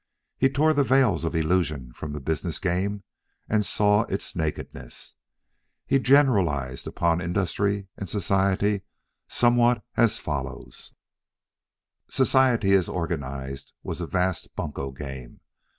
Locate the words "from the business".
1.93-2.57